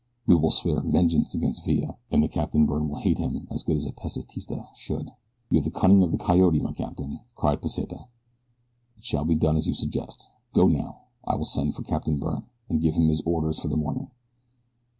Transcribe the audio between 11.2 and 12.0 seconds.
and I will send for